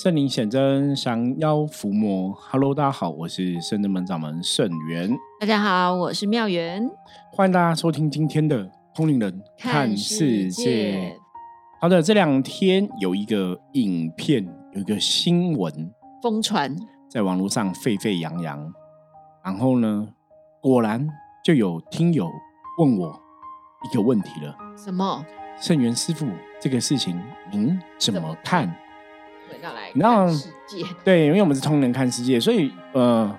[0.00, 2.32] 圣灵显真，降妖伏魔。
[2.32, 5.10] Hello，大家好，我是圣真门掌门圣元。
[5.40, 6.88] 大家好，我是妙元。
[7.32, 8.64] 欢迎大家收听今天的
[8.94, 11.16] 《通灵人看世界》。
[11.80, 15.92] 好的，这两天有一个影片，有一个新闻
[16.22, 16.76] 疯传，
[17.10, 18.72] 在网络上沸沸扬扬。
[19.42, 20.10] 然后呢，
[20.62, 21.08] 果然
[21.44, 22.30] 就有听友
[22.78, 23.20] 问我
[23.90, 25.26] 一个问题了：什么？
[25.60, 26.24] 圣元师傅，
[26.60, 27.20] 这个事情
[27.50, 28.72] 您怎么看？
[29.94, 33.34] 然后世界 对，因为我们是通人看世界，所以呃，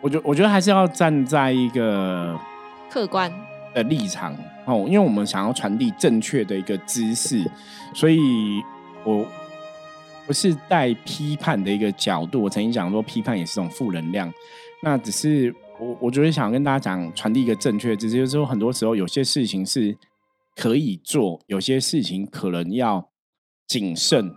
[0.00, 2.38] 我觉我觉得还是要站在一个
[2.90, 3.32] 客观
[3.74, 4.36] 的立场
[4.66, 7.44] 哦，因为我们想要传递正确的一个知识，
[7.94, 8.62] 所以
[9.04, 9.26] 我
[10.26, 12.42] 不是带批判的一个角度。
[12.42, 14.32] 我曾经讲说，批判也是一种负能量。
[14.82, 19.96] 那只是我我觉得想跟大家讲，传递一个正确的知识，就是说很多时候有些事情是
[20.56, 23.08] 可以做，有些事情可能要
[23.66, 24.34] 谨慎。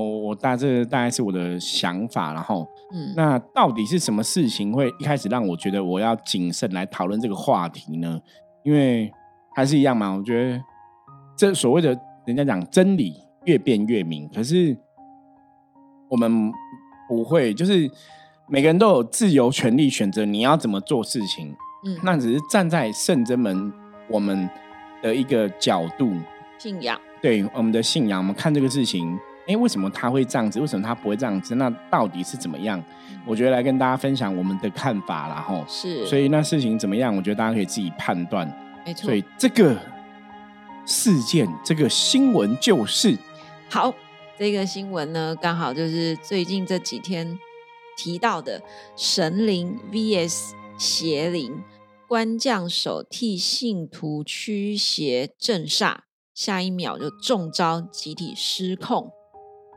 [0.00, 8.20] 我我大这大概是我的想法，然后，嗯，那到底是什么事情会一开始让我觉得我要谨慎来讨论这个话题呢？
[8.64, 9.12] 因为
[9.54, 10.60] 还是一样嘛，我觉得
[11.36, 13.14] 这所谓的人家讲真理
[13.44, 14.76] 越辩越明，可是
[16.08, 16.50] 我们
[17.08, 17.88] 不会，就是
[18.48, 21.54] 每个人都有自由权利选择你要怎么做事情，
[21.86, 23.72] 嗯，那只是站在圣真门
[24.08, 24.50] 我们
[25.00, 26.10] 的一个角度，
[26.58, 29.16] 信仰，对我们的信仰，我们看这个事情。
[29.46, 30.60] 哎，为什么他会这样子？
[30.60, 31.54] 为什么他不会这样子？
[31.56, 32.82] 那到底是怎么样？
[33.26, 37.14] 我觉得来跟大家分享我们的看法然后是，所以那事情怎么样？
[37.16, 38.46] 我觉得大家可以自己判断。
[38.84, 39.06] 没错。
[39.06, 39.76] 所以这个
[40.86, 43.16] 事件，这个新闻就是
[43.70, 43.94] 好。
[44.36, 47.38] 这个新闻呢，刚好就是最近这几天
[47.96, 48.60] 提到的
[48.96, 51.62] 神灵 VS 邪灵，
[52.08, 55.98] 官将手替信徒驱邪镇煞，
[56.34, 59.12] 下一秒就中招，集体失控。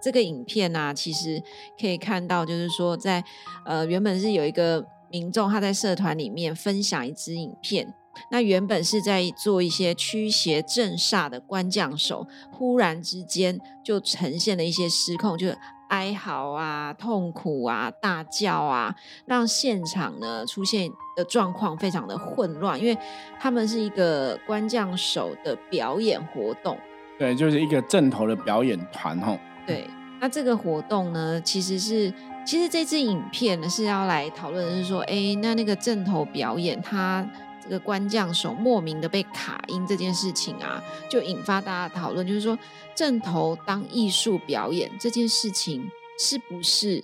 [0.08, 1.44] 这个影片呢，其实
[1.78, 3.22] 可以看到，就是说，在
[3.66, 7.94] 呃原本是有一个民众他在社团里面分享一支影片，
[8.32, 15.58] 那原本是在做一些驱邪镇煞的官将手，忽然之间就呈现了一些失控，就是
[15.90, 18.96] 哀嚎啊、痛苦啊、大叫啊，
[19.26, 22.98] 让现场呢出现的状况非常的混乱，因为
[23.38, 26.78] 他们是一个官将手的表演活动，
[27.20, 29.38] 对，就是一个正头的表演团吼。
[29.66, 29.86] 对，
[30.20, 32.12] 那这个活动呢，其实是
[32.46, 37.28] 其实这支影片呢是要来讨论的是说，哎，那那个正头表演，他
[37.62, 42.58] 这个官将手莫名的被卡音这件事情啊，就引发大家讨论，就是说
[42.96, 47.04] 正头当艺术表演这件事情是不是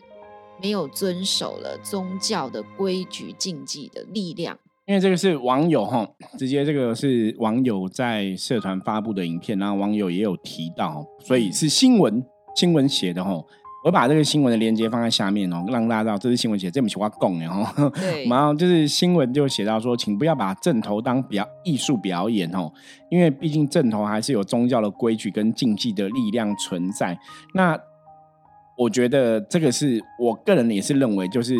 [0.61, 4.57] 没有遵守了宗教的规矩禁忌的力量？
[4.85, 6.05] 因为这个是网友哈，
[6.37, 12.25] 直接这个是网友在社团发布的影片，然后网友也有提到，所以是新闻。
[12.55, 13.45] 新闻写的吼，
[13.83, 17.91] 我把这个新闻的链接放在下面哦，让大家知道这是新闻写，这么喜欢供然后。
[18.29, 22.71] 然后 就是新闻就写到说，请不要把正头当表艺术表演哦，
[23.09, 27.17] 因为毕竟正头还是有宗教的规矩跟禁忌的力量存在。
[27.53, 27.77] 那
[28.77, 31.55] 我觉得这个是我个人也是认为，就是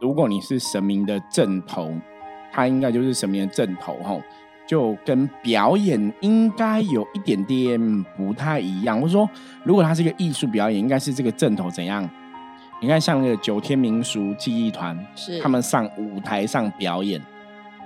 [0.00, 1.92] 如果你是神明的正头，
[2.52, 4.22] 他应该就是神明的正头吼。
[4.66, 9.00] 就跟表演应该有一点点不太一样。
[9.00, 9.28] 我说，
[9.62, 12.08] 如果它是一个艺术表演，应该是这个阵头怎样？
[12.80, 17.20] 你看，像那个九天民俗技艺团，是他们上舞台上表演，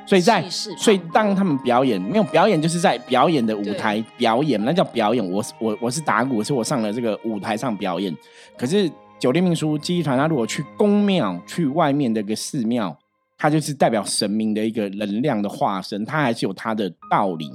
[0.07, 5.31] 所以在所以当他们表演，没有表演就是在表演的舞台表演，那叫表演。
[5.31, 8.13] 我我我是打鼓，是我上了这个舞台上表演。
[8.57, 8.91] 可是
[9.21, 12.97] 九天民俗记忆团，他如果去宫庙，去外面的一个寺庙。
[13.39, 17.49] 它就是代表神明的一个能量的化身，它还是有它的道理。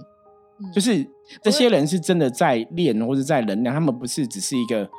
[0.73, 1.05] 就是
[1.41, 4.89] 这些人是真的在练或者在能量，他们不是只是一个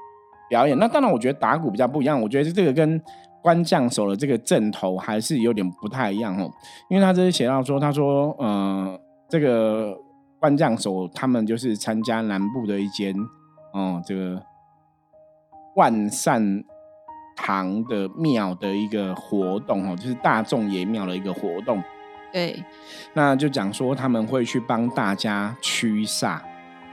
[0.51, 0.79] 表演。
[0.79, 2.21] 那当然，我觉得打鼓比较不一样。
[2.21, 3.01] 我觉得这个跟
[3.43, 6.51] 官将手的这个阵头还是有点不太一样哦。
[6.91, 9.97] 因为他这是写到说，他说，呃，这个
[10.39, 13.15] 官将手他们就是参加南部的一间，
[13.73, 14.43] 哦，这个
[15.77, 16.63] 万善。
[17.37, 21.83] 堂的庙的一个活动哦，就是大众爷庙的一个活动。
[22.33, 22.63] 对，
[23.13, 26.39] 那就讲说他们会去帮大家驱煞，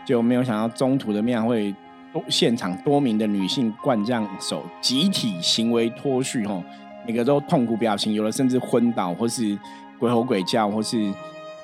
[0.05, 1.73] 就没有想到中途的庙会
[2.13, 6.63] 多现场多名的女性灌将手集体行为脱序哦，
[7.07, 9.57] 每个都痛苦表情，有的甚至昏倒或是
[9.97, 11.11] 鬼吼鬼叫或是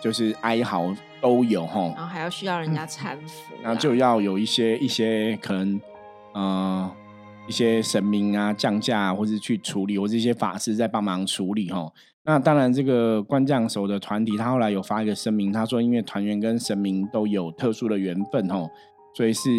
[0.01, 0.91] 就是哀嚎
[1.21, 1.81] 都有哈。
[1.95, 5.81] 然后还要需要人家搀扶，然后就要有一些一些可能
[6.33, 6.89] 嗯。
[7.47, 11.91] 一些神明啊降价，或是去处理，或者一些法师在帮忙处理哈。
[12.23, 18.67] 那当然，这个官将手的团体，他后来有发一个声明，他说因为团员跟神明都有特殊的缘分哈，
[19.15, 19.49] 所以是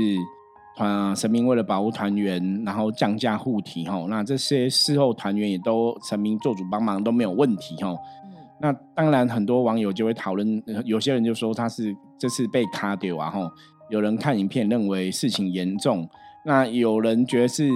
[0.77, 7.99] 团神明为了保护团员，然后降价护体吼，那这些事后团员也都神明做主帮忙都没有问题吼。
[8.61, 13.51] 那当然很多网友就会讨论，有些人就说他是这次被卡丢啊吼，
[13.89, 16.07] 有人看影片认为事情严重，
[16.49, 17.69] 那有人觉得是。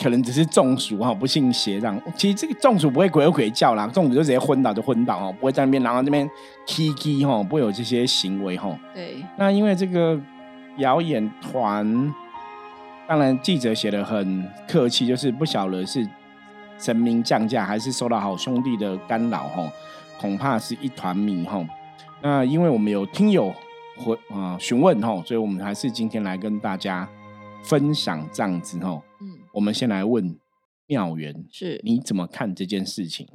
[0.00, 2.00] 可能只是中暑哈，不信邪这样。
[2.14, 6.24] 其实这个中暑不会鬼鬼叫啦，中暑就直接昏倒就昏倒哈，不会在那边然后那边
[6.68, 8.78] K K 哈，不会有这些行为哈。
[8.94, 9.16] 对。
[9.36, 10.16] 那因为这个
[10.76, 12.14] 表演团，
[13.08, 16.08] 当然记者写的很客气，就是不晓得是
[16.78, 19.68] 神明降价还是受到好兄弟的干扰哈，
[20.20, 21.60] 恐怕是一团迷哈。
[22.22, 23.52] 那因为我们有听友
[23.96, 27.08] 回啊询问哈，所以我们还是今天来跟大家
[27.62, 29.02] 分享这样子哈。
[29.52, 30.38] 我们先来问
[30.86, 33.26] 妙元，是你怎么看这件事情？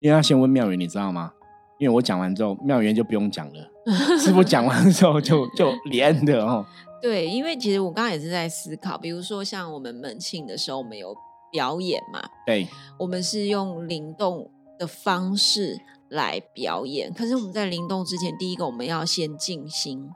[0.00, 1.32] 因为要先问妙元，你知道吗？
[1.78, 3.68] 因为我讲完之后，妙元就不用讲了。
[4.18, 6.64] 师傅讲完之后就就连的哦。
[7.00, 11.12] 对，因为其实我刚刚也是在思考，比如说像我们门庆的时候，我们有
[11.50, 12.22] 表演嘛？
[12.46, 14.48] 对，我们是用灵动
[14.78, 15.80] 的方式
[16.10, 17.12] 来表演。
[17.12, 20.08] 可是我们在灵动之前，第一个我们要先静心，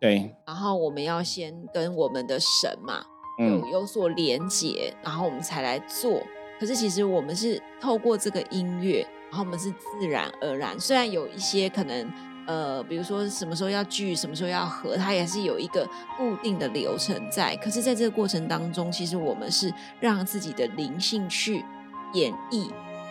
[0.00, 3.04] 对，然后我们要先跟我们的神嘛。
[3.36, 6.22] 有有所连接，然后我们才来做。
[6.60, 10.78] 可是其实我们是透过这个音乐，然后我们是自然而然。
[10.78, 12.12] 虽然有一些可能，
[12.46, 15.84] 呃，比如说什么时候要聚，什么时候要合，它也是有一个
[16.16, 17.56] 固定的流程在。
[17.56, 21.64] 可是在这个过程当中，其实我们是让自己的灵性去
[22.12, 22.70] 演绎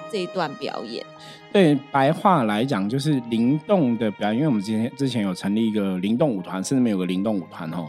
[0.10, 1.06] 这一段表演。
[1.54, 4.38] 对，白话来讲就是灵动的表演。
[4.38, 7.88] 因为我们之前之前有成立一个灵动舞团，甚至没有个灵动舞团哦。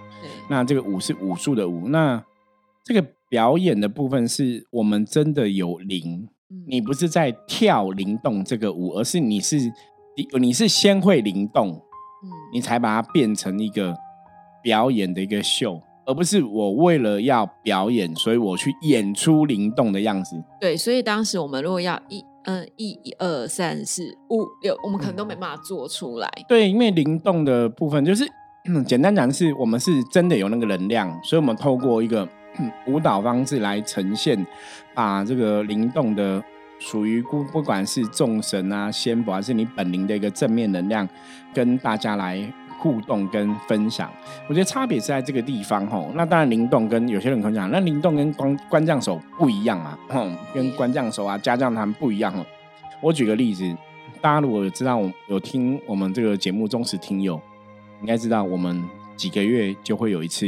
[0.51, 2.23] 那这个舞是武术的舞，那
[2.85, 6.29] 这个表演的部分是我们真的有灵，
[6.69, 9.57] 你不是在跳灵动这个舞，而是你是
[10.15, 13.97] 你你是先会灵动，嗯，你才把它变成一个
[14.63, 20.45] 表演的一个秀，而不是我为了要表演，所以我去演出灵动的样子。
[20.61, 26.31] 对，所以当时我们如果要一嗯一二三四五六，我们可能都没办法做出来。
[26.49, 28.27] 对，因为灵动的部分就是。
[28.87, 32.27] 简单讲是，我们是真的有那个能量，所以我们透过一个
[32.87, 34.47] 舞蹈方式来呈现，
[34.95, 36.43] 把这个灵动的
[36.79, 41.07] 属于不不管是众神啊、仙佛，还是你本灵的一个正面能量，
[41.53, 42.51] 跟大家来
[42.85, 44.13] 互动跟分享。
[44.47, 46.11] 我觉得差别是在这个地方吼。
[46.15, 52.45] 那当然灵动跟有些人可能讲，那灵动跟关关将手不一样啊，吼，跟关将手啊、家将他们不一样哦。
[53.01, 53.75] 我举个例子，
[54.21, 57.41] 大家如果知道我有听我们这个节目忠实听友。
[58.01, 58.85] 应该知道，我们
[59.17, 60.47] 几个月就会有一次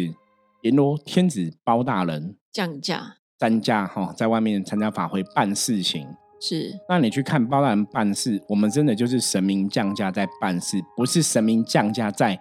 [0.61, 6.07] 阎罗天子包大人降价、担架哈，在外面参加法会办事情。
[6.41, 12.39] 是，那你去看包大人办事，我们真的就是神明降价在办事，不是神明降价在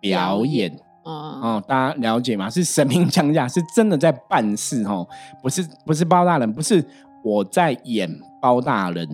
[0.00, 0.70] 表演。
[1.04, 1.12] 哦
[1.42, 2.48] 哦，大家了解吗？
[2.48, 5.06] 是神明降价，是真的在办事哦，
[5.42, 6.84] 不是不是包大人，不是
[7.22, 8.10] 我在演
[8.40, 9.06] 包大人，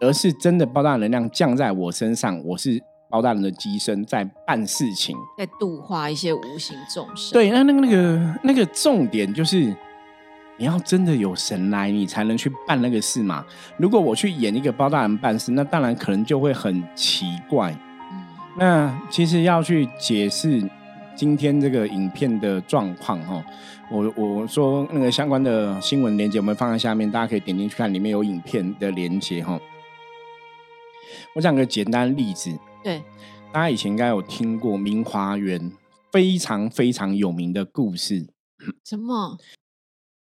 [0.00, 2.82] 而是真的包大人能量降在我身上，我是。
[3.10, 7.32] 包大人的机身在办事情，在度化一些无形众生。
[7.32, 9.72] 对，那那个那个那个重点就是，
[10.56, 13.44] 你要真的有神来，你才能去办那个事嘛。
[13.76, 17.72] 如果我去演一个包大人办事，那当然可能就会很奇怪。
[18.12, 18.24] 嗯，
[18.56, 20.62] 那其实要去解释
[21.16, 23.44] 今天这个影片的状况哦，
[23.90, 29.58] 我我说那个相关的新闻链接，我们放在下面，大家可以点进去看，里面有影片的连接哈。
[31.34, 32.56] 我讲个简单例子。
[32.82, 33.02] 对，
[33.52, 35.72] 大家以前应该有听过明华园
[36.12, 38.28] 非常非常有名的故事。
[38.84, 39.36] 什么？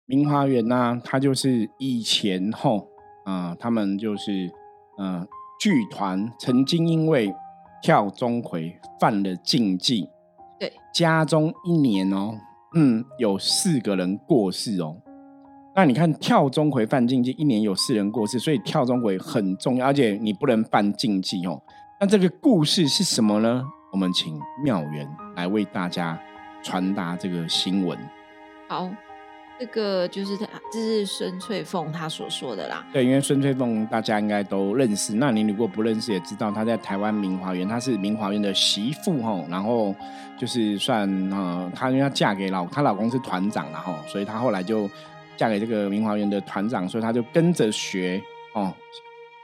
[0.08, 1.02] 明华园呢？
[1.04, 2.88] 它就是以前后
[3.26, 4.52] 啊，他们就是
[5.00, 5.28] 嗯，
[5.60, 7.34] 剧团曾经因为
[7.82, 10.08] 跳钟馗犯了禁忌，
[10.60, 12.36] 对，家中一年哦，
[12.76, 14.96] 嗯，有四个人过世哦。
[15.76, 21.60] 那你看跳钟馗犯禁忌，一年有四人过世，所以跳钟馗很重要，而且你不能犯禁忌哦。
[22.00, 23.66] 那这个故事是什么呢？
[23.92, 26.20] 我们请妙元来为大家
[26.62, 27.98] 传达这个新闻。
[28.68, 28.90] 好，
[29.60, 32.86] 这个就是他，这是孙翠凤她所说的啦。
[32.92, 35.14] 对，因为孙翠凤大家应该都认识。
[35.14, 39.46] 那你如果不认识，也知道她在台湾明华园，她是明华园的媳妇吼。
[39.50, 39.96] 然后
[40.38, 44.90] 就是算呃，她因为她嫁给老，她老公是团长，然后所以她后来就
[45.38, 48.22] 嫁给这个明华园的团长，所以她就跟着学
[48.54, 48.74] 哦。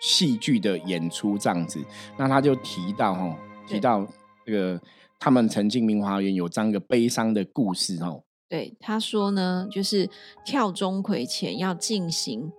[0.04, 1.80] 戏剧的演出这样子，
[2.18, 3.36] 那她就提到哦，
[3.68, 4.04] 提到
[4.44, 4.82] 这个
[5.20, 8.20] 他们曾经明华园有这样一个悲伤的故事哦。
[8.52, 10.10] 对，他说呢，就是
[10.44, 12.52] 跳钟馗前要进行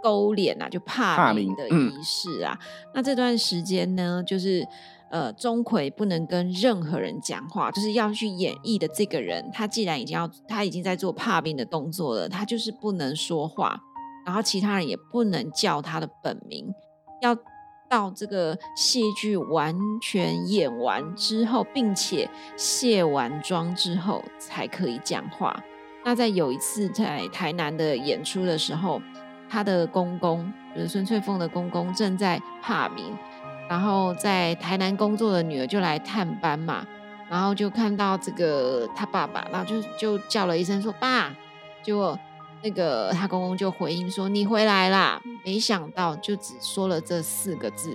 [0.00, 2.56] 勾脸啊，就怕名的仪式啊。
[2.94, 4.64] 那这段时间呢，就是
[5.10, 13.80] 呃，钟馗不能跟任何人讲话，就是要去演绎的这个人，他既然已经要，他已经在做怕兵的动作了，他就是不能说话，
[14.24, 16.72] 然后其他人也不能叫他的本名，
[17.20, 17.36] 要
[17.94, 25.56] 到这个戏剧完全演完之后，并且卸完妆之后才可以讲话。
[26.02, 29.00] 那在有一次在台南的演出的时候，
[29.48, 33.16] 他的公公就是孙翠凤的公公正在怕名。
[33.68, 36.84] 然后在台南工作的女儿就来探班嘛，
[37.30, 41.32] 然后就看到这个他爸爸，然后就就叫了一声说爸，
[41.80, 42.18] 结果
[42.64, 47.94] 那个他公公就回应说你回来啦，没想到就只说了这四个字，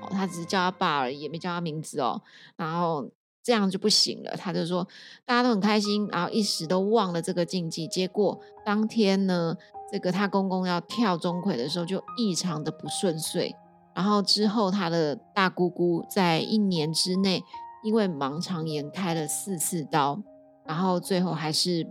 [0.00, 2.22] 哦，他只是叫他爸而已，也没叫他名字哦，
[2.56, 3.10] 然后
[3.42, 4.86] 这样就不行了，他就说
[5.24, 9.56] 大家都很开心，然后一时都忘了这个禁忌，结果当天呢，
[9.90, 13.54] 这个他公公要跳钟馗的时候就异常的不顺遂。
[13.92, 17.42] 然后之后，他的大姑姑在一年之内
[17.82, 20.20] 因为盲肠炎开了四次刀，
[20.64, 21.86] 然后最后还是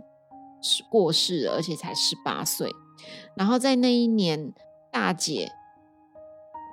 [0.88, 2.70] 过世了，而且才十八岁。
[3.36, 4.52] 然后在那一年，
[4.90, 5.50] 大姐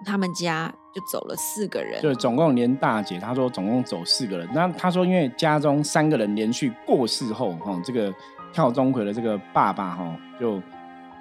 [0.05, 4.47] 他们家就走了四个人，就总共连大姐，她说总共走四个人。
[4.53, 8.13] 那她说，因为家中三个人连续过世后，哈，这个
[8.51, 10.61] 跳钟馗的这个爸爸哈就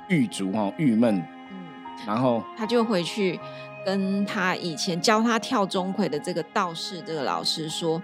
[0.09, 1.17] 郁卒哈郁闷，
[1.51, 1.67] 嗯，
[2.07, 3.39] 然后他就回去。
[3.85, 8.01] 跟他以前教他跳钟馗的这个道士这个老师说，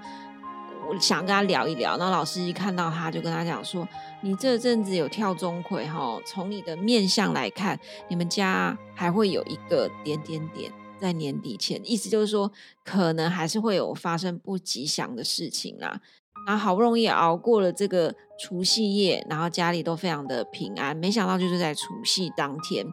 [0.89, 1.97] 我想跟他聊一聊。
[1.99, 3.87] 然后老师一看到他就跟他讲说
[4.23, 7.79] ：“你这阵子有跳钟馗哈，从你的面相来看，
[8.09, 12.51] 你们家还会有一个点点点在年底前，意思就是说
[12.85, 16.01] 可能还是会有发生不吉祥的事情啊。
[16.47, 22.87] 然后好不容易熬过了这个除夕夜，然后家里都非常的平安，没想到就是在除夕当天，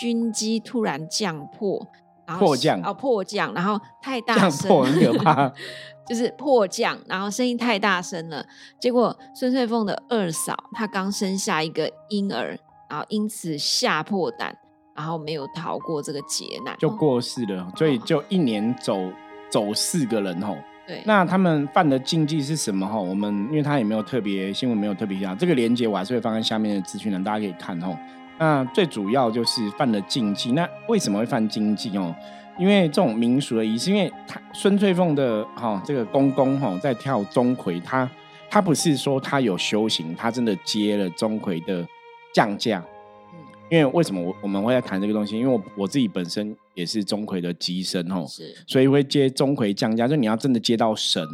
[0.00, 1.84] 军机突然降破。”
[2.26, 5.52] 迫降哦，迫降，然后太大声，破很可怕，
[6.08, 8.44] 就是迫降，然后声音太大声了。
[8.80, 14.56] 结果孙翠凤的二嫂她刚生下一个婴儿，然后因此吓破胆，
[14.94, 17.70] 然后没有逃过这个劫难，就过世了。
[17.76, 18.98] 所以就一年走
[19.50, 20.56] 走四个人吼。
[20.86, 23.02] 对，那他们犯的禁忌是什么吼？
[23.02, 27.96] 我们因为他也没有特别新闻，没有特别讲这个连接，我还是会放在下面的资讯栏，大家可以看吼。
[28.38, 30.52] 那最主要就是犯了禁忌。
[30.52, 32.14] 那为什么会犯禁忌哦？
[32.58, 38.08] 因为这种民俗的仪式，因为他孙翠凤的哈这个公公哈在跳钟馗，他
[38.48, 41.84] 他不是说他有修行，他真的接了钟馗的
[42.32, 42.84] 降价。
[43.32, 43.38] 嗯，
[43.70, 45.36] 因为为什么我我们会在谈这个东西？
[45.36, 50.06] 因为我我自己本身也是钟馗的机身哦，是，所以会接钟馗降价。
[50.06, 51.26] 就你要真的接到神，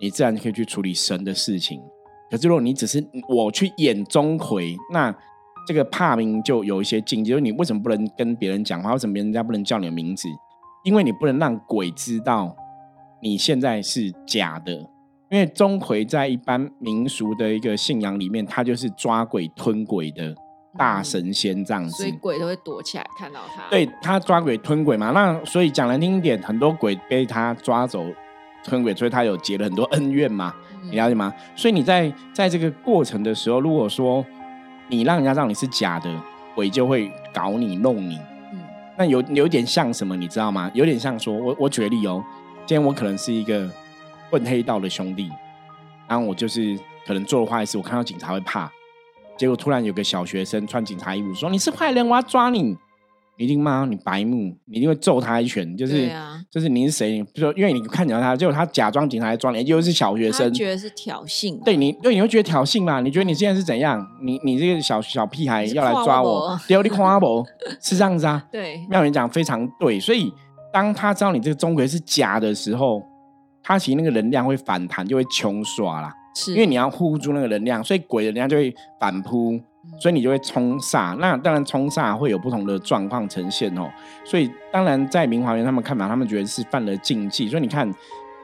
[0.00, 1.80] 你自然可以去处理神的事情。
[2.28, 5.16] 可是如果你只是我去演钟馗，那
[5.66, 8.92] 这个怕名就有一些禁忌，就是你为什么不能跟别人讲话？
[8.92, 10.28] 为什么别人家不能叫你的名字？
[10.84, 12.54] 因为你不能让鬼知道
[13.20, 14.72] 你现在是假的。
[15.28, 20.32] 因为钟馗在一般民俗的一个信仰里面，他就是抓鬼吞鬼的
[20.78, 23.68] 大神仙这样子，所以鬼都会躲起来看到他。
[23.68, 28.04] 对他抓鬼吞鬼嘛，那所以讲难听一点，很多鬼被他抓走
[28.62, 30.54] 吞鬼，所以他有结了很多恩怨嘛，
[30.84, 31.34] 你了解吗？
[31.56, 34.24] 所以你在在这个过程的时候，如果说
[34.88, 36.10] 你让人家知道你是假的，
[36.54, 38.18] 鬼就会搞你弄你。
[38.52, 38.60] 嗯，
[38.96, 40.70] 那有有点像什么，你知道吗？
[40.74, 42.24] 有点像说，我我举个例哦，
[42.66, 43.68] 今天我可能是一个
[44.30, 45.30] 混黑道的兄弟，
[46.06, 48.70] 然后我就是可能做了坏事，我看到警察会怕，
[49.36, 52.76] 结果突然有个小学生穿警察衣服说你是坏人，我要抓你。
[53.44, 55.76] 一定骂你白目，你一定会揍他一拳。
[55.76, 56.10] 就是，
[56.50, 57.22] 就是你是谁？
[57.34, 61.62] 就说，因为你看到他，结果他假装警察来抓你，又是小学生，觉得是挑衅。
[61.64, 63.00] 对你，对你会觉得挑衅嘛？
[63.00, 64.06] 你觉得你现在是怎样？
[64.22, 67.44] 你你这个小小屁孩要来抓我，丢你夸我，
[67.80, 68.42] 是这样子啊？
[68.50, 70.00] 对，妙云讲非常对。
[70.00, 70.32] 所以
[70.72, 73.02] 当他知道你这个钟馗是假的时候，
[73.62, 76.14] 他其实那个能量会反弹，就会穷耍啦。
[76.34, 79.60] 是因为你要护住那个能量，所以鬼的能量就会反扑。
[79.98, 83.90] 所以你就会冲煞，那当然冲煞会有不同的状况呈现哦。
[84.24, 87.48] 所以当然在明华园他们看法，他们觉得是犯了禁忌。
[87.48, 87.90] 所以你看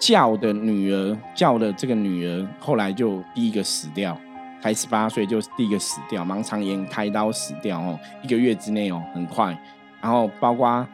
[0.01, 4.19] 教的女儿，教的这个女儿后来就第一个死掉，
[4.63, 9.57] 才十八岁就第一个死掉，盲肠炎开刀死掉哦，一个月之内哦，很快。
[10.01, 10.87] 然后包括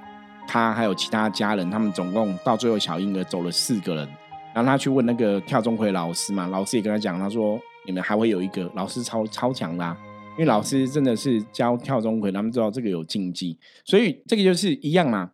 [0.47, 4.09] 他还有其他家人，他们总共到最后小婴儿走了四个人。
[4.53, 9.97] 然后他去问那个跳钟馗老师嘛，老师也跟他讲，他说你们还会有一个老师超超强的。
[10.39, 15.33] 因为老师真的是教跳钟馗，他们知道这个有禁忌，所以这个就是一样嘛。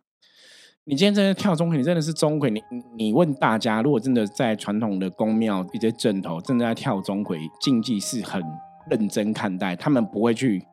[0.85, 2.49] 你今天真的跳钟馗，你真的是钟馗。
[2.49, 2.59] 你
[2.97, 8.41] 你问大家，如果真的在传统的宫庙一些阵头正在跳钟馗，禁忌是很
[8.89, 10.63] 认真看待，他们不会去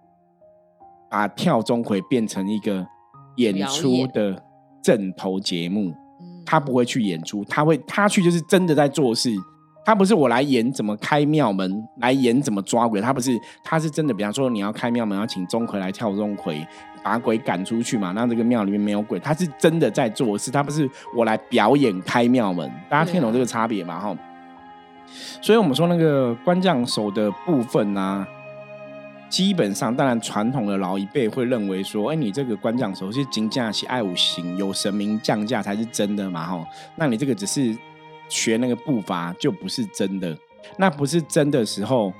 [1.10, 2.86] 把跳钟馗变成一个
[3.36, 4.42] 演出的
[4.82, 5.92] 正头节目。
[6.46, 9.30] 他不会去演出，他会他去就是真的在做事。
[9.84, 14.14] 他不是我来演怎么开庙门，来演怎么抓鬼，他不是，他是真的。
[14.14, 16.64] 比方说你要开庙门，要请钟馗来跳钟馗，
[17.02, 19.18] 把鬼赶出去嘛，让这个庙里面没有鬼。
[19.18, 22.70] 他是真的在做事，他不是我来表演开庙门。
[22.88, 23.98] 大家听懂这个差别吗？
[23.98, 24.16] 哈。
[25.40, 28.24] 所以我们说那个官将手的部分呢，
[29.28, 36.64] 基本上当然传统的老一辈会认为说，哎，你这个官将手是金驾喜爱五行，有神明降价才是真的嘛，哈。
[36.94, 37.76] 那你这个只是。
[38.32, 40.36] 学那个步伐就不是真的，
[40.78, 42.10] 那不是真的时候，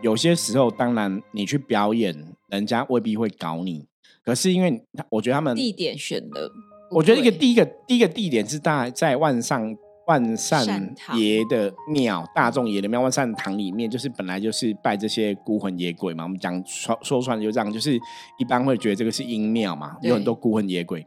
[0.00, 2.14] 有些时候当然你去表演，
[2.46, 3.84] 人家未必会搞你。
[4.24, 6.48] 可是因为我觉得他们地点选的，
[6.92, 9.74] 我觉得一个第一个第一个地点是大在万上
[10.06, 16.22] 万善爷的庙，大众爷的庙万善堂里面，就是本来就是拜这些孤魂野鬼嘛。
[16.22, 17.98] 我们讲说说出来就这样，就是
[18.38, 21.04] 一般会觉得这个是阴庙嘛，有很多孤魂野鬼。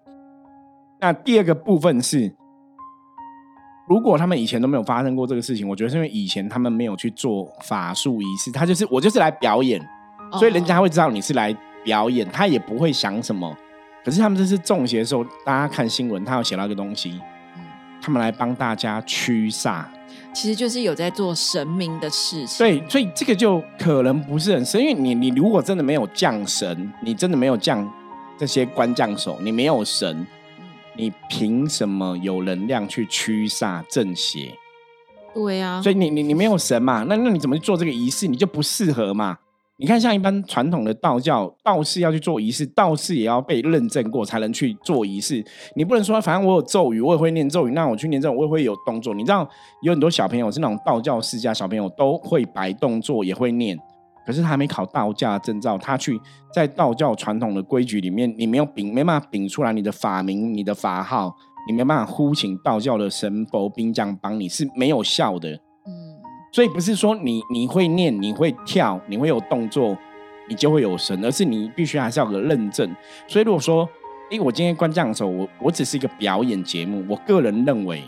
[0.99, 2.35] 那第二个部分是。
[3.91, 9.85] 如果他们以前都没有发生过这个事情，我觉得是因为以前他们没有去做法术仪式，他就是我就是来表演，
[10.39, 13.53] 所以人家会知道你是来表演，他也不会想什么。
[14.05, 17.19] 可是他们这次中邪的时候，大家看新闻，他有写到一个东西，
[18.01, 19.83] 他们来帮大家驱煞，
[20.33, 22.65] 其实就是有在做神明的事情。
[22.65, 27.85] 对，所以这个就可能不是很神，因为你你如果真的没有降神，你真的没有降
[28.37, 30.25] 这些官降手，你没有神。
[30.95, 34.53] 你凭什么有能量去驱煞正邪？
[35.33, 37.05] 对呀，所以你你你没有神嘛？
[37.07, 38.27] 那那你怎么去做这个仪式？
[38.27, 39.37] 你就不适合嘛？
[39.77, 45.43] 你看，像一般传统的道教道士要去做仪式，道士也要被认证过才能去做仪式。
[45.75, 49.15] 你不能说，反正我有咒语，我也会念咒语，那我去念咒，我也会有动作。
[49.15, 49.49] 你知道，
[49.81, 53.79] 有很多小朋友是那种道教世家小朋友，都会摆动作，也会念。
[54.25, 56.19] 可是他没考道教证照，他去
[56.53, 61.35] 在道教传统的规矩里面，你没有禀，没办法禀出来你的法名、你的法号，
[61.67, 65.49] 你没办法呼请道教的神佛兵将帮你，是没有效的。
[65.51, 65.91] 嗯，
[66.51, 69.97] 所以不是说你你会念、你会跳、你会有动作，
[70.47, 72.95] 你就会有神，而是你必须还是要有个认证。
[73.27, 73.89] 所以如果说，
[74.29, 78.03] 哎，我今天关将的时候，我我只是一个表演节目，我个人认为，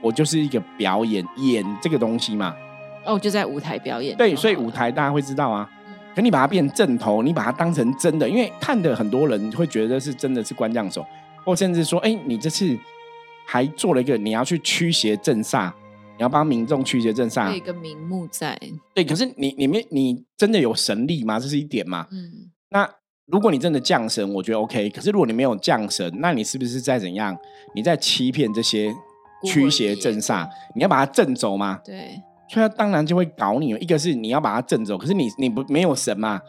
[0.00, 2.54] 我就是一个表演演这个东西嘛。
[3.08, 4.16] 哦，就在舞台表演。
[4.16, 5.68] 对，所以舞台大家会知道啊。
[6.14, 11.06] 可你把它变正头，你把它当成真的，因为看的很多人会觉得是真的是官将手，
[11.44, 12.76] 或甚至说，哎，你这次
[13.46, 15.70] 还做了一个，你要去驱邪镇煞，
[16.16, 18.58] 你要帮民众驱邪镇煞，一个名目在。
[18.94, 21.38] 对，可是你你没你真的有神力吗？
[21.38, 22.08] 这是一点嘛。
[22.10, 22.50] 嗯。
[22.70, 22.88] 那
[23.26, 24.90] 如果你真的降神，我觉得 OK。
[24.90, 27.36] 可是如果你没有降神，那你是不是在怎样？
[27.76, 28.92] 你在欺骗这些
[29.44, 30.48] 驱邪镇煞？
[30.74, 31.80] 你要把它震走吗？
[31.84, 32.20] 对。
[32.50, 36.40] 所以他当然就会搞你，一个是你要把他震走，可是你你不没有神嘛，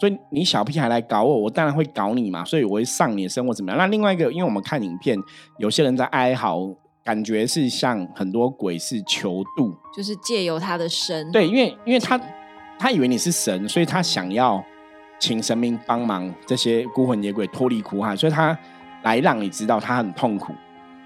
[0.00, 3.78] 所以你小屁孩来搞我，我当然会搞你嘛，所以我会上你的身或怎么样。
[3.78, 5.16] 那另外一个，因为我们看影片，
[5.58, 6.58] 有些人在哀嚎，
[7.04, 11.30] 感觉是像很多鬼是求渡，就是借由他的身。
[11.30, 12.20] 对，因为因为他
[12.76, 14.60] 他以为你是神，所以他想要
[15.20, 18.58] 请神明帮忙这些孤魂野鬼脱离苦海，所以他
[19.04, 20.52] 来让你知道他很痛苦，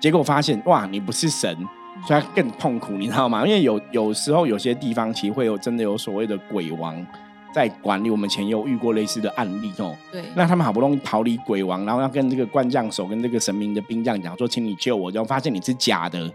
[0.01, 1.55] 结果发现哇，你不是神。
[2.07, 3.47] 所以他更痛苦，你知道吗？
[3.47, 7.07] 因为有有时候有些地方其实会有真的有所谓的鬼王
[7.53, 8.09] 在管理。
[8.09, 9.95] 我们前有遇过类似的案例哦。
[10.11, 10.23] 对。
[10.35, 16.33] 那他们好不容易逃离鬼王，然后要跟这个官将手跟这个神明的兵将讲说，请你救我，然后发现你是假的，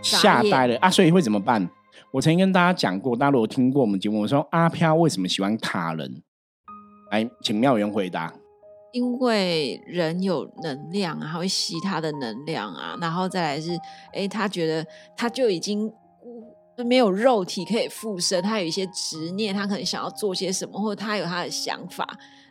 [0.00, 0.88] 吓呆了啊！
[0.88, 1.68] 所以会怎么办？
[2.12, 6.22] 我曾经跟大家讲过，大家如果听过我们节目，我说阿飘为什么喜欢卡人？
[7.10, 8.32] 来，请妙元回答。
[8.92, 13.70] 因为人有能量啊，会吸他的能量啊，然后再来是，
[14.12, 15.92] 哎，他觉得他就已经
[16.86, 22.06] 没有肉体可以附身，他有一些执念，他可能想要做些什么，或者他有他的想法，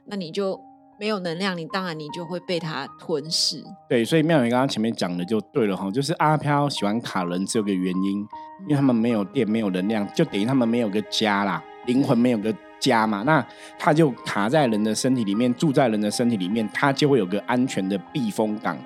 [0.06, 0.60] 那你就
[1.00, 3.64] 没有能量，你当然你就会被他吞噬。
[3.90, 8.20] 对，所以妙云刚刚前面讲的就对了哈，就是阿飘喜欢卡人只有个原因，
[8.68, 12.56] 因为他们没有电，没有能量，就等于他们没有个家啦，灵魂没有个。
[12.80, 13.46] 家嘛，那
[13.78, 18.78] 他就卡在人的身体里面，住在人的身体里面，他就会有个安全的避风港。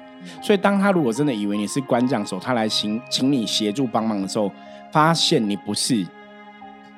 [0.41, 4.51] 所以，当他如果真的以为你是官将手，他来请请你协助帮忙的时候，
[4.91, 6.05] 发现你不是，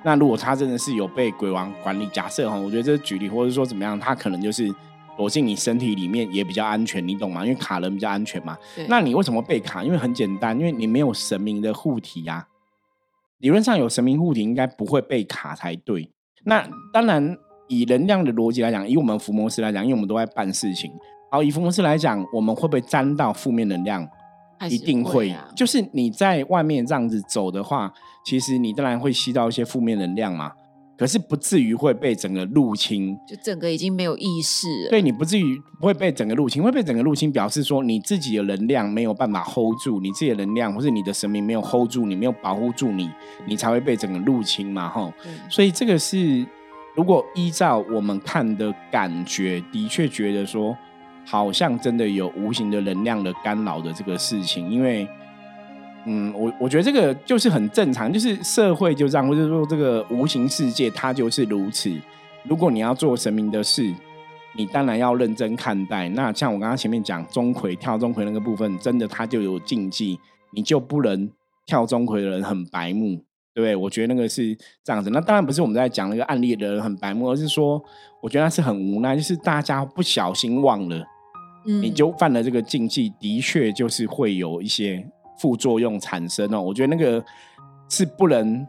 [0.03, 4.73] 那如果他真的是有被鬼王管理，假设哈，我觉得这举例，或者说怎么样，他可能就是
[5.15, 7.43] 躲进你身体里面也比较安全，你懂吗？
[7.43, 8.57] 因为卡人比较安全嘛。
[8.87, 9.83] 那你为什么被卡？
[9.83, 12.47] 因为很简单，因为你没有神明的护体呀。
[13.37, 16.09] 理论上有神明护体，应该不会被卡才对。
[16.43, 20.91] 那当然，以能量的逻辑来讲，以我们福摩斯来讲，因为我们都在办事情。
[21.31, 24.07] 好，以福摩斯来讲，我们会不会沾到负面能量？
[24.69, 25.35] 一定会。
[25.55, 27.91] 就是你在外面这样子走的话，
[28.25, 30.51] 其实你当然会吸到一些负面能量嘛。
[31.01, 33.17] 可是不至于会被整个入侵。
[33.27, 34.91] 就整个已经没有意识了。
[34.91, 43.09] 对你不至于不会被整个入侵，会被整个入侵，表示说你自己的能量没有办法 hold 住，你自己的能量或是你的神明没有 hold 住你，没有保护住你，
[43.47, 45.11] 你才会被整个入侵嘛，吼。
[45.49, 46.45] 所以这个是，
[46.95, 50.77] 如果依照我们看的感觉，的确觉得说，
[51.25, 55.07] 好像真的有无形的能量的干扰的这个事情，因为，
[56.05, 61.91] 嗯，我我觉得这个就是很正常，就是社会就这样，或者说这个无形世界它就是如此。
[62.43, 63.93] 如果你要做神明的事，
[64.55, 66.09] 你当然要认真看待。
[66.09, 70.19] 那像我刚刚前面讲钟馗跳钟馗那个部分，真的它就有禁忌，
[70.53, 71.29] 你就不能
[71.65, 73.15] 跳钟馗的人很白目，
[73.53, 73.75] 对不对？
[73.75, 75.11] 我觉得那个是这样子。
[75.11, 77.81] 那当然不是我们在讲那个案例的人很白目，而是说，
[78.21, 80.97] 我觉得他是很无奈，就是大家不小心忘了，
[81.67, 85.07] 嗯你就犯了这个禁忌，的确就是会有一些
[85.41, 86.61] 副作用产生哦。
[86.61, 87.23] 我觉得那个
[87.89, 88.65] 是不能。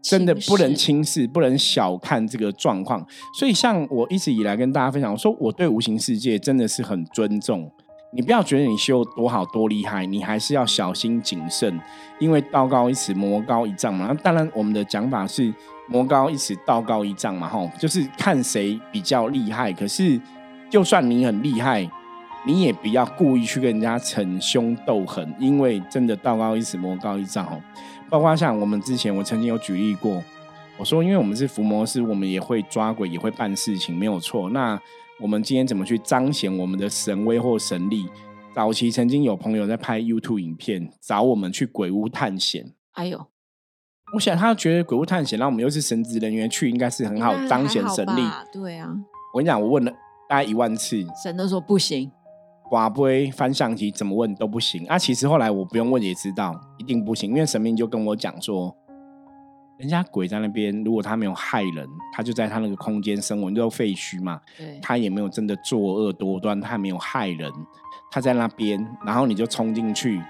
[0.00, 3.04] 真的不能轻视，不能小看这个状况。
[3.36, 7.68] 所以，像我一直以来跟大家分享，我说我对无形世界真的是很尊重。
[8.12, 11.78] 你不要觉得你修多好多厉害，你还是要小心谨慎，
[12.20, 14.06] 因为道高一尺，魔高一丈嘛。
[14.06, 15.52] 那当然，我们的讲法是
[15.88, 19.72] 魔高一尺，道高一丈嘛，吼，就是看谁比较厉害。
[19.72, 20.18] 可是，
[20.70, 21.86] 就算你很厉害，
[22.46, 27.60] 你也不要故意去跟人家逞凶斗狠，因为真的道高一尺，魔高一丈哦。
[28.08, 30.22] 包括像我们之前，我曾经有举例过，
[30.78, 34.48] 我说，因为我们是伏魔师，我们也会抓鬼，也会办事情，没有错。
[34.50, 34.80] 那
[35.20, 38.06] 我们今天怎么去彰显我们的神威或神力？
[38.54, 42.72] 早期曾经有朋友在拍 YouTube 影片，找我们去鬼屋探险。
[42.92, 43.26] 哎呦，
[44.14, 48.22] 我想他觉得鬼屋探险，那我们又是神职人员去，应该是很好彰显神力。
[48.52, 48.88] 对啊，
[49.34, 49.92] 我跟你讲，我问了
[50.28, 52.10] 大概一万次，神都说不行。
[52.70, 54.98] 寡杯翻相机怎么问都不行啊！
[54.98, 58.76] 其实后来我不用问也知道，一定不行，因为神明就跟我讲说，
[59.78, 67.50] 人家鬼在那边，如果他没有害人，他就在他那个空间生活，就废墟嘛，对，他也没有真的作恶多端，他没有害人，
[68.10, 70.20] 他在那边，然后你就冲进去，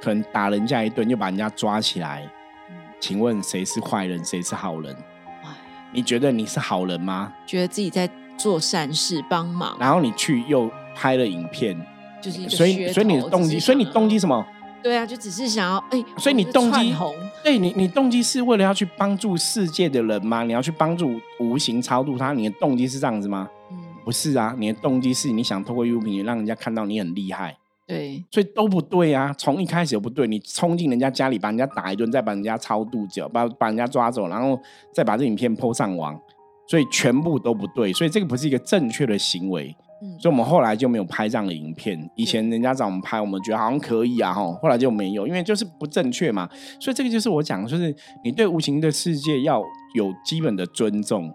[0.00, 2.22] 可能打人家一顿，又把人家抓起来，
[2.70, 4.94] 嗯请问谁是坏人，谁是好人？
[5.42, 5.48] 哎
[5.94, 7.34] 你觉得你是好人吗？
[7.44, 11.76] 觉得自己在做善事，帮忙，然后你去又拍了影片，
[12.20, 14.44] 就是一个所以所以你的动机，所以你想动机什么？
[14.82, 17.14] 对啊，就只是想要哎，所以你动机红，
[17.44, 20.42] 对你，你动机是为了要去帮助世界的人吗？
[20.42, 22.32] 你要去帮助无形超度他？
[22.32, 23.48] 你的动机是这样子吗？
[23.70, 29.32] 嗯，不是啊，你的动机是你想透过 U 品让人家看到你很厉害，对，所以都不对啊。
[29.38, 34.60] 从一开始就不对，你冲进人家家里把人家打一顿，再把人家超度走，把把人家抓走，然后
[34.92, 36.20] 再把这影片 PO 上网，
[36.68, 37.92] 所以全部都不对。
[37.92, 39.74] 所以这个不是一个正确的行为。
[40.02, 42.10] 嗯，所以我们后来就没有拍这样的影片。
[42.16, 46.48] 以前人家找我们拍，我们觉得好像可以啊，吼，后来就没有，因为就是不正确嘛。
[46.80, 47.94] 所以这个就是我讲，就是
[48.24, 49.62] 你对无形的世界要
[49.94, 51.32] 有基本的尊重。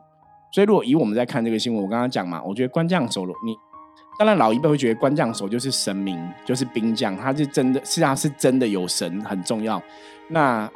[0.52, 3.56] 所以如果以我们在看这个新闻，我刚刚讲嘛，我觉得官将手，你
[4.20, 9.82] 当然老一辈会觉得官将手就是神明，就是兵将，他是真的，是他是真的有神，很重要。
[10.30, 10.70] 那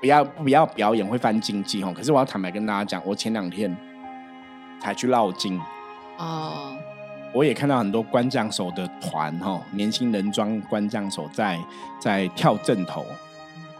[0.00, 1.92] 不要不要表演会犯禁忌哦。
[1.96, 3.76] 可是我要坦白跟大家讲，我前两天
[4.80, 5.60] 才去绕境。
[6.18, 6.76] 哦，
[7.32, 11.58] 我也看到很多官将手的团哈，年轻人装官将手在
[12.00, 13.04] 在跳正头，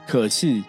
[0.06, 0.62] 可是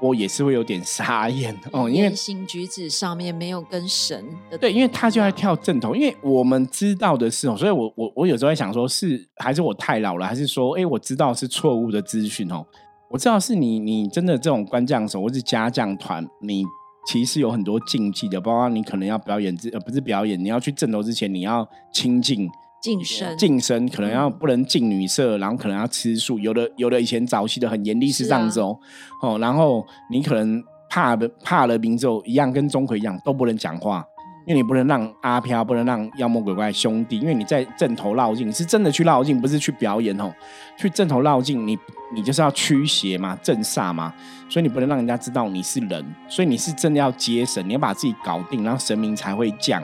[0.00, 12.64] 我也是会有点傻眼哦，因为言行举止上面没有跟神的对，因为他就在跳正头，因为我们知道的是哦，所以我我我有时候在想说，是还是我太老了，还是说，哎，我知道是错误的资讯哦，
[13.10, 16.64] 我知道是你你真的这种官将手或是家将团，你
[17.08, 22.48] 其实有很多禁忌的，包括你可能要表演之呃不是表演，你要去镇楼之前你要清净。
[22.80, 28.78] 晋升，净身可能要嗯不能近女色，然后可能要吃素，有的有的以前早期的很严厉是这样子哦，
[29.20, 34.02] 啊哦，然后你可能怕的怕了名之后，一样跟钟馗一样都不能讲话，
[34.50, 40.34] 因为你不能让阿飘，不能让妖魔鬼怪兄弟，因为你在正头绕境，你是真的去绕境，不是去表演哦，
[40.76, 41.78] 去正头绕境，你
[42.12, 44.12] 你就是要驱邪嘛，镇煞嘛，
[44.48, 49.80] 所以你不能让人家知道你是人，所以你是真的要接神，你要把自己搞定，然后神明才会降。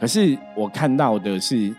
[0.00, 1.74] 可是我看到的是，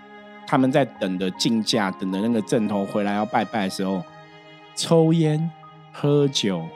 [0.45, 4.03] 他们在等的竞价，等的那个正头回来要拜拜的时候，
[4.75, 5.49] 抽烟、
[5.93, 6.67] 喝酒、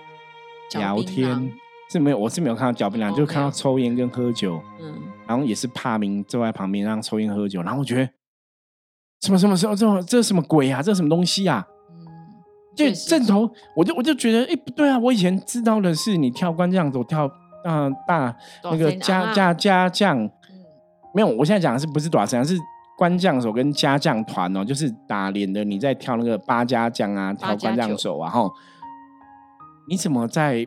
[0.76, 1.52] 聊天
[1.90, 4.96] 是没有，我是没有看到嚼槟榔，哦就看到抽烟跟喝酒，嗯，
[5.28, 8.10] 然后也是怕明坐在旁边让抽烟喝酒，然后我觉得
[9.22, 10.82] 什么什么什么这种这什么鬼啊？
[10.82, 11.68] 这什么东西啊？
[11.90, 12.06] 嗯，
[12.76, 15.00] 就正头，我就我就觉得，哎、不对啊！
[15.00, 17.30] 我以前知道的是你跳关将走跳，
[17.66, 20.32] 嗯、大那个多少钱啊家家家将，嗯
[21.14, 22.58] 没有，我现在讲的是不是短绳，是
[22.98, 28.52] 关将手跟家将团哦，就是打脸的你在跳那个八家将啊，跳关将手啊，吼，
[29.88, 30.66] 你怎么在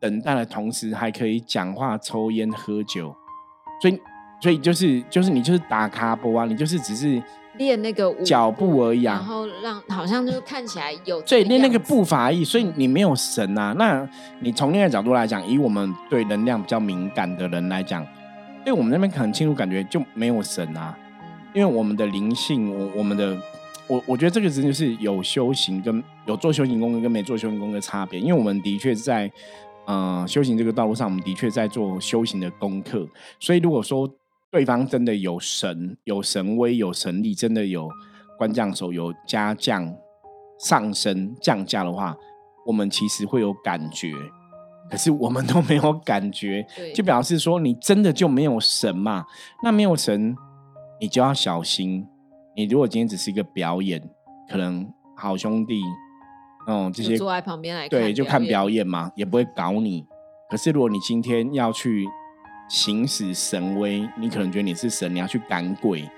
[0.00, 3.14] 等待的同时还可以讲话、抽烟、喝酒，
[3.84, 4.00] 所以
[4.40, 7.22] 所以就是就是你就是打卡波啊，你就是只是
[7.58, 13.74] 练那个脚步而已啊，然后让好像就是看起来有对练那个步伐而已，所以你没有神啊。
[13.76, 14.08] 那
[14.40, 18.06] 你从另外角度来讲，以我们对能量比较敏感的人来讲，
[18.64, 20.96] 对我们那边可能进入感觉就没有神啊，
[21.52, 23.36] 因为我们的灵性，我我们的。
[23.86, 29.30] 我我觉得这个真的是有修行跟有做修行功课跟没做修行功课差别，因为我们的确在
[29.86, 33.06] 呃修行这个道路上，我们的确在做修行的功课。
[33.40, 34.08] 所以如果说
[34.50, 37.90] 对方真的有神、有神威、有神力，真的有
[38.38, 39.92] 官将手、有加将
[40.58, 42.16] 上升降价的话，
[42.64, 44.12] 我们其实会有感觉。
[44.90, 49.24] 可是我们都没有感觉，就表示说你真的就没有神嘛？
[49.62, 50.36] 那没有神，
[51.00, 52.06] 你就要小心。
[52.54, 54.00] 你如果今天只是一个表演，
[54.48, 55.80] 可能好兄弟，
[56.66, 60.04] 哦，这些坐在旁边来对，就看表演嘛，也不会搞你。
[60.48, 62.06] 可是如果你今天要去
[62.68, 66.08] 行使神威，你可能觉得你是神，你要去赶鬼，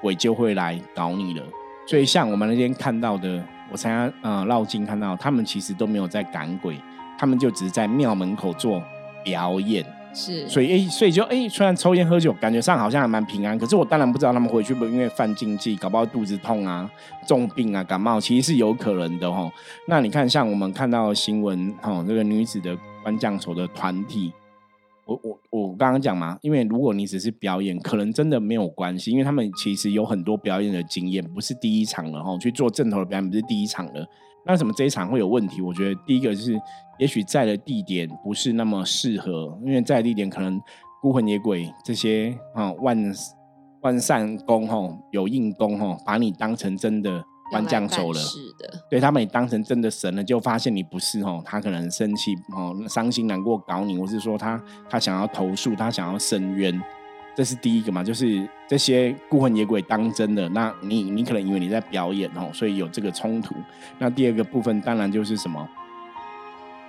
[0.00, 1.44] 鬼就会来搞你了。
[1.86, 6.78] 所以像我们那天看到的，我参加呃绕境看到，他们其实都没有在赶鬼，
[7.18, 8.82] 他们就只是在庙门口做
[9.24, 9.84] 表演。
[10.14, 16.90] 是，所以哎，所以就哎，虽然抽烟喝酒，感觉上好像还蛮平安，可是我当然不知道他们回去不因为犯禁忌，搞不好肚子痛啊、
[17.26, 19.50] 重病啊、感冒，其实是有可能的哈。
[19.86, 24.32] 那你看，像我们看到新闻哈，这个女子的官将所的团体，
[25.04, 34.06] 我我我刚刚讲嘛，因为如果你只是表演，可能真的没有关系，因为他们其实有很多表演的经验，不是第一场了哈，去做正头的表演不是第一场了。
[34.46, 35.60] 那什么这一场会有问题？
[35.60, 36.58] 我觉得第一个就是。
[36.98, 40.60] 也许在的地点不是那么适合，因为在的地点可能
[41.00, 43.14] 孤魂野鬼这些啊万
[43.82, 56.82] 万善宫吼有硬功吼，把你当成真的官将手了，是的，对他把你当成真的神了，就发现你不是吼，他可能生气哦，伤心难过搞你，或是说他他想要投诉，他想要申冤，
[57.36, 63.54] 这是第一个嘛，就是这些孤魂野鬼当真的，那你你可能以为你在表演哦，所以有这个冲突。
[63.98, 65.66] 那第二个部分当然就是什么？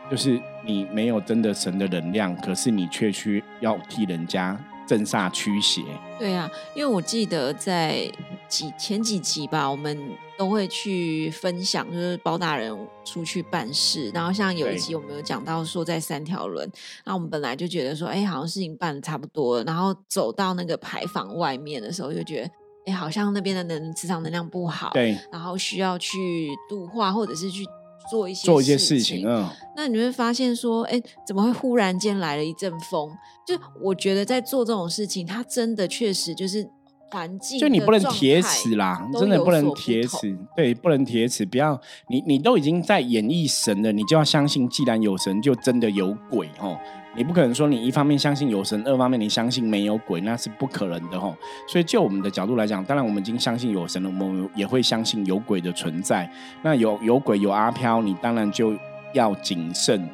[0.09, 5.83] 就是你没有真的神的能量，可是你却去要替人家镇煞驱邪。
[6.17, 8.11] 对啊，因为我记得在
[8.47, 9.97] 几前几集吧，我们
[10.37, 14.09] 都会去分享，就是包大人出去办事。
[14.13, 16.67] 然后像有一集我们有讲到说，在三条轮，
[17.05, 19.63] 那我们本来就觉得说，哎，好像事情办的差不多了。
[19.63, 22.51] 然后走到那个牌坊外面的时候，就觉得，
[22.87, 24.89] 哎，好像那边的能磁场能量不好。
[24.93, 27.63] 对，然后需要去度化，或者是去。
[28.09, 33.09] 做一些做一些事情，嗯，那你会发现说，哎，怎么会忽然间来了一阵风？
[33.45, 36.67] 就我觉得在做这种事情，它真的确实就是
[37.09, 46.77] 环境，就你不能铁齿啦，真的不能铁齿，对，不能铁齿，不要你你都已经在演绎神了，你就要相信，既然有神，就真的有鬼哦。
[47.15, 51.35] 你不可能说你一方面相信有神，二方面你相信没有鬼，那是不可能的吼。
[51.67, 56.31] 所以就我们的角度来讲，当然我们已经相信有神了，我们也会相信有鬼的存在。
[56.61, 58.73] 那有有鬼有阿飘，你当然就
[59.13, 60.07] 要谨慎，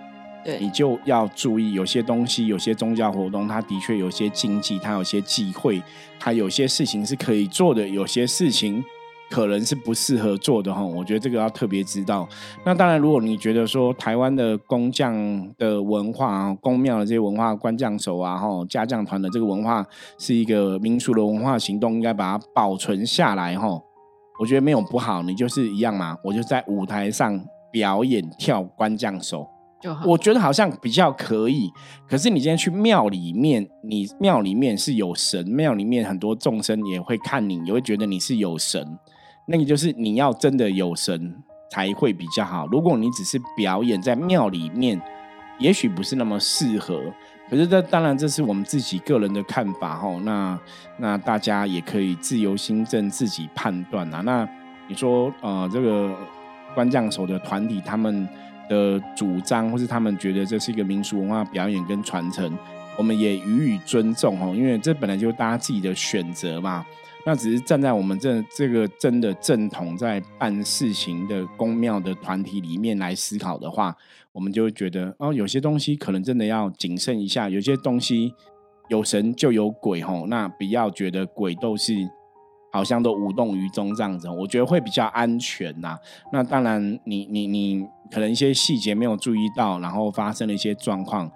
[0.46, 5.82] 对，你就要注意有些东西，有些宗教活动，它的确有些禁忌，它有些忌讳，
[6.20, 8.84] 它有些事情是可以做的，有些事情。
[9.28, 12.30] 可能是不适合做的哈，我觉得这个要特别知道。
[12.64, 19.84] 那当然，如果你觉得说台湾的工匠的文化、宫庙的这些文化、官匠手啊、哈家将团的这个文化
[20.20, 23.68] 是一个民俗的文化行动，应该把它保存下来哈。
[24.40, 26.16] 我觉得没有不好，你就是一样嘛。
[26.24, 29.50] 我就在舞台上表演跳官将手。
[30.06, 31.72] 我觉得好像比较可以。
[32.08, 38.98] 可是你今天去庙里面，你庙里面是有神，庙里面很多众生也会看你，也会觉得你是有神。
[39.48, 41.36] 那个就是你要真的有神
[41.70, 42.68] 才会比较好。
[42.68, 45.00] 如果你只是表演在庙里面，
[45.60, 47.02] 也许不是那么适合。
[47.48, 50.20] 可是这当然这是我们自己个人的看法哈。
[50.24, 50.60] 那
[50.98, 54.22] 那大家也可以自由心证，自己判断啊。
[54.22, 54.50] 那
[54.88, 56.12] 你说呃，这个
[56.74, 58.28] 官将手的团体他们
[58.70, 62.58] 的主张，或是他们觉得这是一个民俗文化表演跟传承，
[62.98, 64.54] 我们也予以尊重哦。
[64.56, 66.86] 因为这本来就是大家自己的选择嘛。
[67.28, 73.96] 那只是站在我们这这个真的正统在办事情的公庙的团体里面来思考的话，
[74.32, 77.50] 我们就会觉得哦，有些东西可能真的要谨慎一下。
[77.50, 78.32] 有些东西
[78.90, 81.96] 有神就有鬼吼，那不要觉得鬼都是
[82.76, 85.98] 好像都无动于衷这样子，我觉得会比较安全呐。
[86.34, 91.32] 那当然，你你你可能一些细节没有注意到，然后发生了一些状况。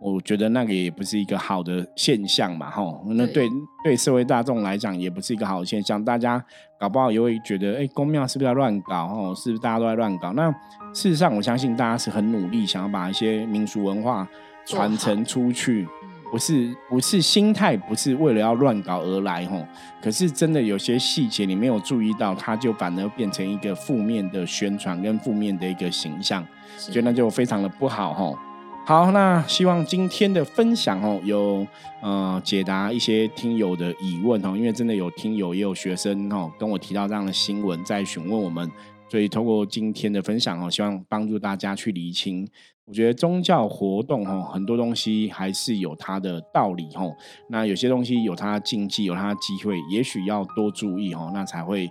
[0.00, 3.48] 我觉得那个也不是一个好的现象嘛，吼，那对
[3.82, 6.44] 对社会大众来讲也不是一个好的现象，大家
[6.78, 9.08] 搞不好也会觉得，哎，公庙是不是要乱搞？
[9.08, 10.32] 吼，是不是大家都在乱搞？
[10.34, 10.52] 那
[10.92, 14.28] 事实上，我相信大家是很努力，想要把一些民俗文化
[14.66, 15.88] 传承出去，
[16.34, 19.64] 不是不是心态，不是为了要乱搞而来，吼。
[20.02, 26.44] 可是真的有些细节你没有注意到，它就反而变成一个负面的宣传跟负面的一个形象，
[26.76, 28.36] 所以那就非常的不好，吼。
[28.84, 31.64] 好，那希望今天的分享哦，有
[32.02, 38.68] 呃解答一些听友的疑问哦，因为真的有听友也有学生哦跟我提到这样的新闻在询问我们，
[39.14, 42.44] 所以通过今天的分享哦，希望帮助大家去厘清。
[42.84, 47.14] 我觉得宗教活动哦，很多东西还是有它的道理哦。
[47.48, 51.88] 那有些东西有它的禁忌，有它的机会，也许要多注意哦，那才会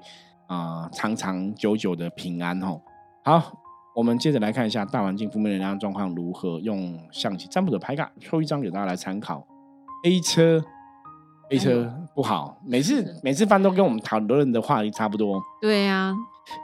[0.47, 2.81] 啊长长久久的平安哦。
[3.23, 3.53] 好。
[3.95, 9.47] 我们接着来看一下大环境负面能量状况如何，用象棋占卜的牌卡抽一张给大家来参考。
[10.03, 10.61] A 车
[11.51, 15.41] ，A 车不好，每次每次翻都跟我们讨论的话题差不多。
[15.61, 16.13] 对呀。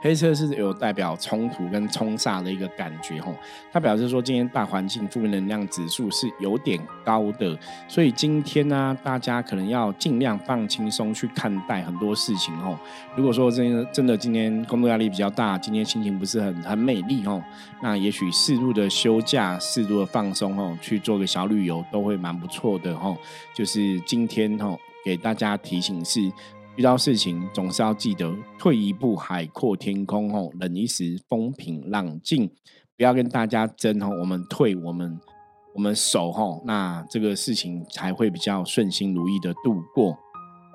[0.02, 3.34] 黑色是有代表冲突跟冲煞的一个感觉吼，
[3.72, 7.58] 它表示说今天大环境负面能量指数是有点高的，
[7.88, 12.76] 所以今天呢，大家可能要尽量放轻松去看待很多事情吼。
[13.16, 17.42] 如果说真真的今天工作压力比较大，今天心情不是很很美丽吼，
[17.82, 23.16] 那也许适度的休假、适度的放松吼，去做个小旅游都会蛮不错的吼。
[23.54, 26.20] 就是今天吼，给大家提醒是。
[26.76, 32.48] 遇到事情总是要记得退一步海阔天空哦，忍一时风平浪静，
[32.96, 34.16] 不要跟大家争哦。
[34.20, 35.18] 我们退，我们
[35.74, 40.16] 我们守吼，那这个事情才会比较顺心如意的度过。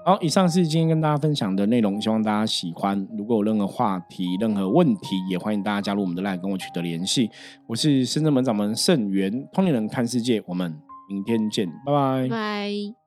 [0.06, 3.08] 好，以上是今天跟大家分享的内容，希望大家喜欢。
[3.18, 7.32] 如果有任何话题、任何问题，也欢迎大家加入我们的 LINE 跟我取得联系。
[7.66, 10.78] 我是深圳门掌门盛元，通灵人看世界，我们
[11.10, 12.28] 明天见，拜拜。
[12.30, 13.05] 拜。